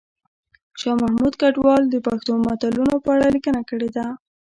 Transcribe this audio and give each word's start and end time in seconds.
شاه 0.79 0.97
محمود 1.03 1.33
کډوال 1.41 1.83
د 1.89 1.95
پښتو 2.07 2.31
متلونو 2.45 2.95
په 3.03 3.09
اړه 3.15 3.27
لیکنه 3.35 3.61
کړې 3.69 3.89
ده 3.95 4.05